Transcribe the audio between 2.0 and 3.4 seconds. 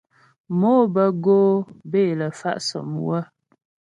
é lə fa' sɔ́mywə.